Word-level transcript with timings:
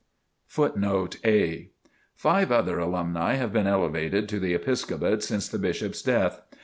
Footnote 0.47 1.17
A: 1.23 1.69
Five 2.15 2.51
other 2.51 2.79
alumni 2.79 3.35
have 3.35 3.53
been 3.53 3.67
elevated 3.67 4.27
to 4.29 4.39
the 4.39 4.55
Episcopate 4.55 5.21
since 5.21 5.47
the 5.47 5.59
Bishop's 5.59 6.01
death. 6.01 6.41